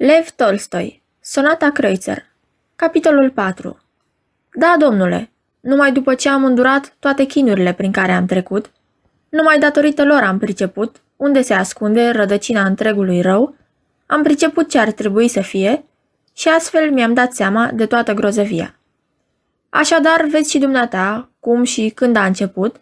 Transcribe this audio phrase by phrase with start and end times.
[0.00, 2.24] Lev Tolstoi Sonata Kreutzer
[2.76, 3.78] Capitolul 4
[4.54, 8.70] Da, domnule, numai după ce am îndurat toate chinurile prin care am trecut,
[9.28, 13.54] numai datorită lor am priceput unde se ascunde rădăcina întregului rău,
[14.06, 15.84] am priceput ce ar trebui să fie
[16.34, 18.74] și astfel mi-am dat seama de toată grozăvia.
[19.68, 22.76] Așadar, vezi și dumneata cum și când a început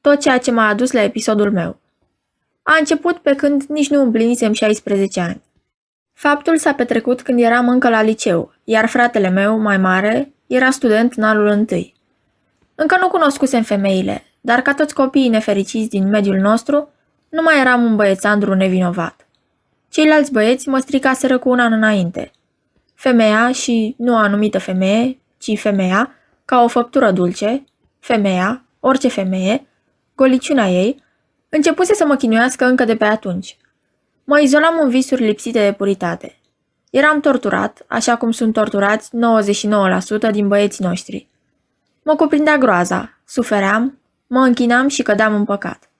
[0.00, 1.80] tot ceea ce m-a adus la episodul meu.
[2.62, 5.40] A început pe când nici nu împlinisem 16 ani.
[6.20, 11.12] Faptul s-a petrecut când eram încă la liceu, iar fratele meu, mai mare, era student
[11.12, 11.94] în anul întâi.
[12.74, 16.88] Încă nu cunoscusem femeile, dar ca toți copiii nefericiți din mediul nostru,
[17.28, 19.26] nu mai eram un băiețandru nevinovat.
[19.88, 22.30] Ceilalți băieți mă stricaseră cu un an înainte.
[22.94, 26.12] Femeia și nu o anumită femeie, ci femeia,
[26.44, 27.64] ca o făptură dulce,
[27.98, 29.66] femeia, orice femeie,
[30.14, 31.02] goliciuna ei,
[31.48, 33.56] începuse să mă chinuiască încă de pe atunci.
[34.30, 36.38] Mă izolam în visuri lipsite de puritate.
[36.90, 39.10] Eram torturat, așa cum sunt torturați
[40.28, 41.26] 99% din băieții noștri.
[42.02, 45.90] Mă cuprindea groaza, sufeream, mă închinam și cădeam în păcat.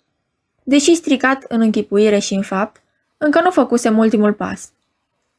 [0.63, 2.83] Deși stricat în închipuire și în fapt,
[3.19, 4.71] încă nu făcusem ultimul pas.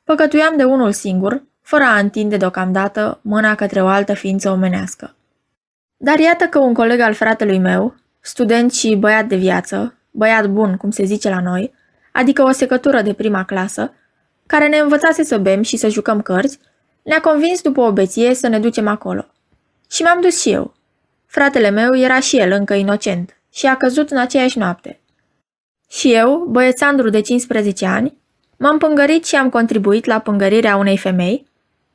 [0.03, 5.15] Păcătuiam de unul singur, fără a întinde deocamdată mâna către o altă ființă omenească.
[5.97, 10.77] Dar iată că un coleg al fratelui meu, student și băiat de viață, băiat bun,
[10.77, 11.79] cum se zice la noi,
[12.11, 13.93] adică o secătură de prima clasă,
[14.45, 16.59] care ne învățase să bem și să jucăm cărți,
[17.01, 19.25] ne-a convins după o beție să ne ducem acolo.
[19.89, 20.73] Și m-am dus și eu.
[21.25, 24.99] Fratele meu era și el încă inocent și a căzut în aceeași noapte.
[25.89, 28.17] Și eu, băiețandru de 15 ani,
[28.57, 31.47] m-am pângărit și am contribuit la pângărirea unei femei,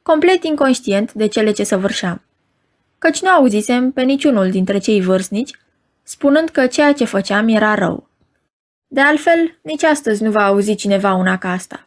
[0.03, 2.23] complet inconștient de cele ce săvârșeam.
[2.99, 5.59] Căci nu auzisem pe niciunul dintre cei vârstnici,
[6.03, 8.09] spunând că ceea ce făceam era rău.
[8.89, 11.87] De altfel, nici astăzi nu va auzi cineva una ca asta.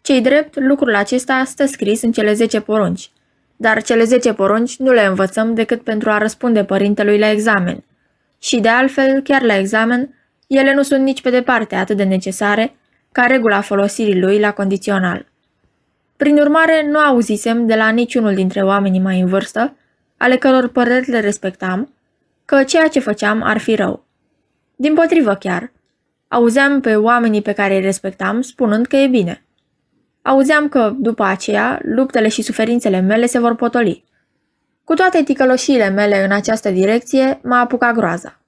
[0.00, 3.10] Cei drept, lucrul acesta stă scris în cele 10 porunci,
[3.56, 7.84] dar cele 10 porunci nu le învățăm decât pentru a răspunde părintelui la examen.
[8.38, 10.14] Și de altfel, chiar la examen,
[10.46, 12.76] ele nu sunt nici pe departe atât de necesare
[13.12, 15.26] ca regula folosirii lui la condițional.
[16.16, 19.76] Prin urmare, nu auzisem de la niciunul dintre oamenii mai în vârstă,
[20.16, 21.94] ale căror păreri le respectam,
[22.44, 24.04] că ceea ce făceam ar fi rău.
[24.76, 25.72] Din potrivă chiar,
[26.28, 29.44] auzeam pe oamenii pe care îi respectam spunând că e bine.
[30.22, 34.04] Auzeam că, după aceea, luptele și suferințele mele se vor potoli.
[34.84, 38.40] Cu toate ticăloșiile mele în această direcție, m-a apucat groaza.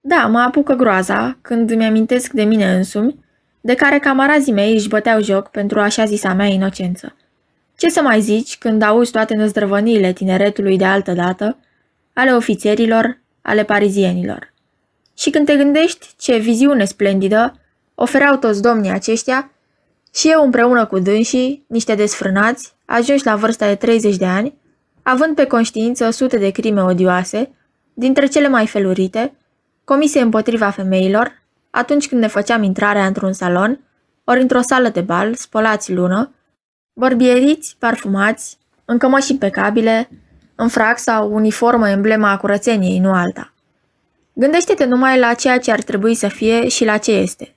[0.00, 3.24] Da, mă apucă groaza când îmi amintesc de mine însumi,
[3.60, 7.16] de care camarazii mei își băteau joc pentru așa zisa mea inocență.
[7.76, 11.58] Ce să mai zici când auzi toate năzdrăvăniile tineretului de altă dată,
[12.12, 14.49] ale ofițerilor, ale parizienilor.
[15.20, 17.54] Și când te gândești ce viziune splendidă
[17.94, 19.50] ofereau toți domnii aceștia,
[20.14, 24.54] și eu împreună cu dânsii, niște desfrânați, ajunși la vârsta de 30 de ani,
[25.02, 27.50] având pe conștiință sute de crime odioase,
[27.94, 29.32] dintre cele mai felurite,
[29.84, 33.80] comise împotriva femeilor, atunci când ne făceam intrarea într-un salon,
[34.24, 36.34] ori într-o sală de bal, spălați lună,
[36.92, 40.08] bărbieriți, parfumați, în cămăși impecabile,
[40.54, 43.52] în frac sau uniformă emblema a curățeniei, nu alta.
[44.40, 47.54] Gândește-te numai la ceea ce ar trebui să fie și la ce este.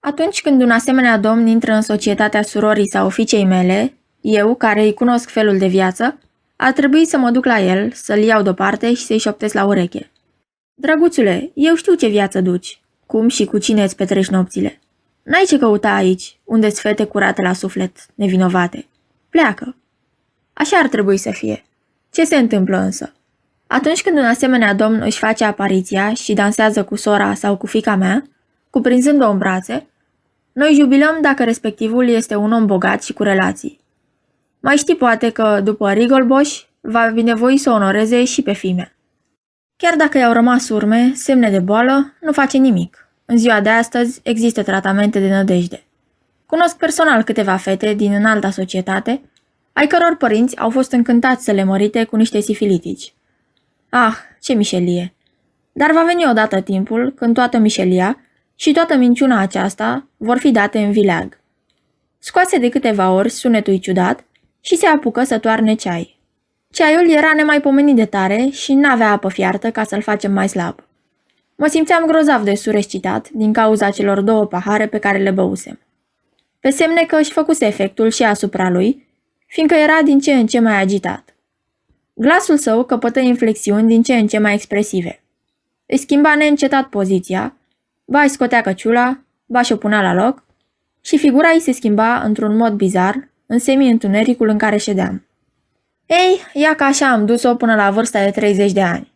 [0.00, 4.94] Atunci când un asemenea domn intră în societatea surorii sau fiicei mele, eu, care îi
[4.94, 6.18] cunosc felul de viață,
[6.56, 10.10] ar trebui să mă duc la el, să-l iau deoparte și să-i șoptesc la ureche.
[10.74, 14.80] Drăguțule, eu știu ce viață duci, cum și cu cine îți petreci nopțile.
[15.22, 18.86] N-ai ce căuta aici, unde ți fete curate la suflet, nevinovate.
[19.28, 19.76] Pleacă.
[20.52, 21.64] Așa ar trebui să fie.
[22.10, 23.12] Ce se întâmplă însă?
[23.72, 27.96] Atunci când un asemenea domn își face apariția și dansează cu sora sau cu fica
[27.96, 28.22] mea,
[28.70, 29.86] cuprinzând-o în brațe,
[30.52, 33.80] noi jubilăm dacă respectivul este un om bogat și cu relații.
[34.60, 38.96] Mai știi poate că, după Rigolboș, va binevoi să onoreze și pe fime.
[39.76, 43.08] Chiar dacă i-au rămas urme, semne de boală, nu face nimic.
[43.24, 45.82] În ziua de astăzi există tratamente de nădejde.
[46.46, 49.20] Cunosc personal câteva fete din înalta societate,
[49.72, 53.12] ai căror părinți au fost încântați să le mărite cu niște sifilitici.
[53.94, 55.14] Ah, ce mișelie!
[55.72, 58.20] Dar va veni odată timpul când toată mișelia
[58.54, 61.40] și toată minciuna aceasta vor fi date în vileag.
[62.18, 64.24] Scoase de câteva ori sunetul ciudat
[64.60, 66.20] și se apucă să toarne ceai.
[66.70, 70.84] Ceaiul era nemaipomenit de tare și n-avea apă fiartă ca să-l facem mai slab.
[71.56, 75.78] Mă simțeam grozav de surescitat din cauza celor două pahare pe care le băusem.
[76.60, 79.08] Pe semne că își făcuse efectul și asupra lui,
[79.46, 81.31] fiindcă era din ce în ce mai agitat.
[82.22, 85.22] Glasul său căpătă inflexiuni din ce în ce mai expresive.
[85.86, 87.56] Îi schimba neîncetat poziția,
[88.04, 90.44] ba îi scotea căciula, ba și-o punea la loc,
[91.00, 95.26] și figura ei se schimba într-un mod bizar, în semi-întunericul în care ședeam.
[96.06, 99.12] Ei, ia că așa am dus-o până la vârsta de 30 de ani.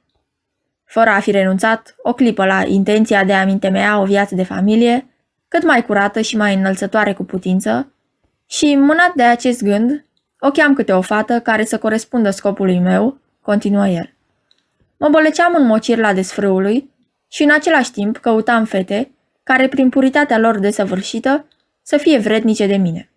[0.85, 5.07] Fără a fi renunțat o clipă la intenția de a-mi întemeia o viață de familie,
[5.49, 7.93] cât mai curată și mai înălțătoare cu putință,
[8.47, 10.07] și, mânat de acest gând,
[10.41, 14.15] o cheam câte o fată care să corespundă scopului meu, continuă el.
[14.97, 16.91] Mă boleceam în mocir la desfrâului
[17.29, 19.11] și în același timp căutam fete
[19.43, 21.47] care, prin puritatea lor desăvârșită,
[21.83, 23.11] să fie vrednice de mine.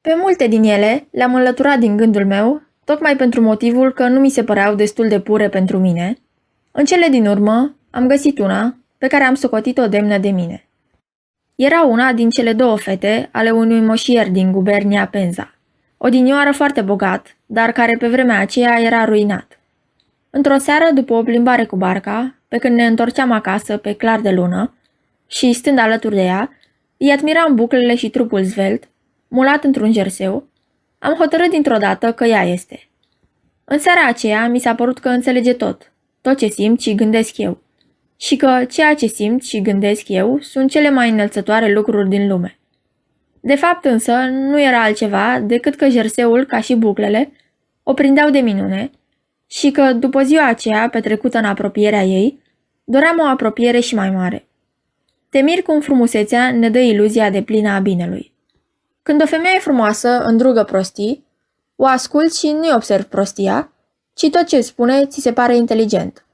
[0.00, 4.30] Pe multe din ele le-am înlăturat din gândul meu, tocmai pentru motivul că nu mi
[4.30, 6.16] se păreau destul de pure pentru mine.
[6.72, 10.68] În cele din urmă, am găsit una pe care am socotit-o demnă de mine.
[11.54, 15.57] Era una din cele două fete ale unui moșier din gubernia Penza.
[16.00, 19.60] O dinioară foarte bogat, dar care pe vremea aceea era ruinat.
[20.30, 24.30] Într-o seară, după o plimbare cu barca, pe când ne întorceam acasă pe clar de
[24.30, 24.74] lună,
[25.26, 26.52] și stând alături de ea,
[26.96, 28.88] îi admiram buclele și trupul zvelt,
[29.28, 30.46] mulat într-un jerseu,
[30.98, 32.88] am hotărât dintr-o dată că ea este.
[33.64, 37.62] În seara aceea mi s-a părut că înțelege tot, tot ce simt și gândesc eu,
[38.16, 42.58] și că ceea ce simt și gândesc eu sunt cele mai înălțătoare lucruri din lume.
[43.40, 47.32] De fapt însă nu era altceva decât că jerseul, ca și buclele,
[47.82, 48.90] o prindeau de minune
[49.46, 52.42] și că, după ziua aceea petrecută în apropierea ei,
[52.84, 54.48] doream o apropiere și mai mare.
[55.28, 58.32] Te mir cum frumusețea ne dă iluzia de plină a binelui.
[59.02, 61.24] Când o femeie frumoasă îndrugă prostii,
[61.76, 63.72] o ascult și nu-i observ prostia,
[64.14, 66.24] ci tot ce spune ți se pare inteligent.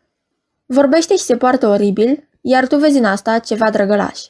[0.67, 4.21] Vorbește și se poartă oribil, iar tu vezi în asta ceva drăgălaș.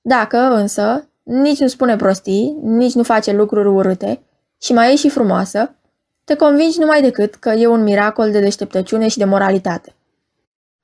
[0.00, 4.22] Dacă, însă, nici nu spune prostii, nici nu face lucruri urâte
[4.60, 5.74] și mai e și frumoasă,
[6.24, 9.94] te convingi numai decât că e un miracol de deșteptăciune și de moralitate.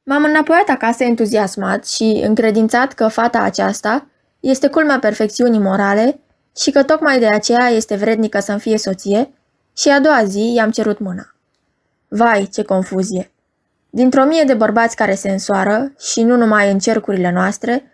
[0.02, 4.06] M-am înapoiat acasă entuziasmat și încredințat că fata aceasta
[4.40, 6.20] este culmea perfecțiunii morale
[6.56, 9.30] și că tocmai de aceea este vrednică să-mi fie soție
[9.76, 11.34] și a doua zi i-am cerut mâna.
[12.08, 13.30] Vai, ce confuzie!
[13.90, 17.90] Dintr-o mie de bărbați care se însoară, și nu numai în cercurile noastre,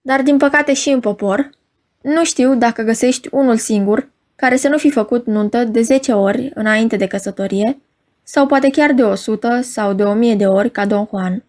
[0.00, 1.50] dar din păcate și în popor,
[2.04, 6.50] nu știu dacă găsești unul singur care să nu fi făcut nuntă de 10 ori
[6.54, 7.78] înainte de căsătorie,
[8.22, 11.44] sau poate chiar de 100 sau de 1000 de ori ca Don Juan.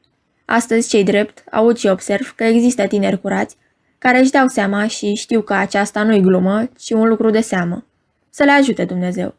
[0.46, 3.58] Astăzi, cei drept, aud și observ că există tineri curați
[3.98, 7.86] care își dau seama și știu că aceasta nu-i glumă, ci un lucru de seamă.
[8.30, 9.36] Să le ajute Dumnezeu.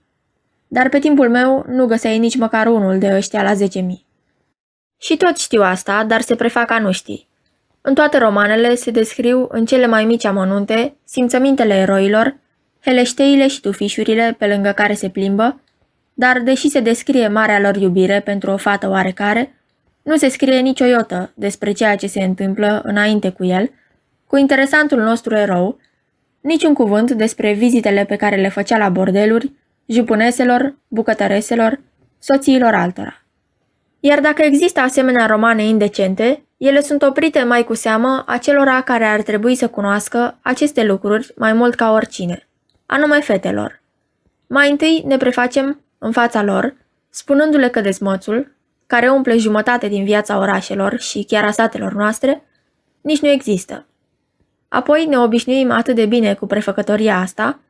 [0.69, 3.59] Dar pe timpul meu nu găseai nici măcar unul de ăștia la 10.000.
[4.99, 7.29] Și tot știu asta, dar se prefac a nu știi.
[7.88, 12.37] În toate romanele se descriu în cele mai mici amănunte simțămintele eroilor,
[12.85, 15.61] heleșteile și tufișurile pe lângă care se plimbă,
[16.15, 19.55] dar deși se descrie marea lor iubire pentru o fată oarecare,
[20.03, 23.71] nu se scrie nicio iotă despre ceea ce se întâmplă înainte cu el,
[24.27, 25.79] cu interesantul nostru erou,
[26.41, 29.53] niciun cuvânt despre vizitele pe care le făcea la bordeluri,
[29.87, 31.81] jupuneselor, bucătăreselor,
[32.19, 33.23] soțiilor altora.
[34.00, 39.23] Iar dacă există asemenea romane indecente, ele sunt oprite mai cu seamă acelora care ar
[39.23, 42.49] trebui să cunoască aceste lucruri mai mult ca oricine,
[42.87, 43.82] anume fetelor.
[44.47, 46.76] Mai întâi ne prefacem în fața lor,
[47.11, 48.55] spunându-le că dezmățul,
[48.87, 52.44] care umple jumătate din viața orașelor și chiar a satelor noastre,
[53.00, 53.87] nici nu există.
[54.69, 57.61] Apoi ne obișnuim atât de bine cu prefăcătoria asta,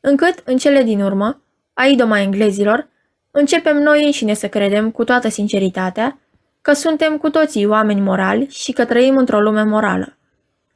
[0.00, 1.40] încât, în cele din urmă,
[1.74, 2.88] a idoma englezilor,
[3.30, 6.18] începem noi înșine să credem cu toată sinceritatea
[6.66, 10.16] că suntem cu toții oameni morali și că trăim într-o lume morală.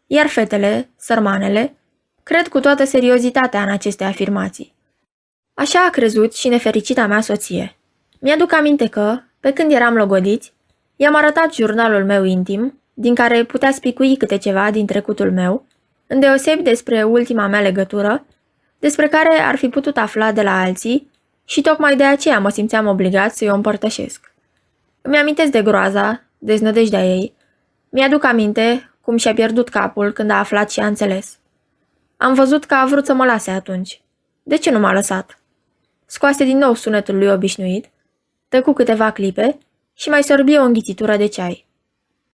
[0.06, 1.76] Iar fetele, sărmanele,
[2.22, 4.74] cred cu toată seriozitatea în aceste afirmații.
[5.54, 7.76] Așa a crezut și nefericita mea soție.
[8.20, 10.52] Mi-aduc aminte că, pe când eram logodiți,
[10.96, 15.66] i-am arătat jurnalul meu intim, din care putea spicui câte ceva din trecutul meu,
[16.06, 18.24] îndeosebi despre ultima mea legătură,
[18.78, 21.10] despre care ar fi putut afla de la alții
[21.44, 24.29] și tocmai de aceea mă simțeam obligat să-i o împărtășesc.
[25.10, 27.34] Îmi amintesc de groaza, deznădejdea ei.
[27.88, 31.38] Mi-aduc aminte cum și-a pierdut capul când a aflat și a înțeles.
[32.16, 34.02] Am văzut că a vrut să mă lase atunci.
[34.42, 35.42] De ce nu m-a lăsat?
[36.06, 37.90] Scoase din nou sunetul lui obișnuit,
[38.48, 39.58] tăcu câteva clipe
[39.94, 41.66] și mai sorbi o înghițitură de ceai.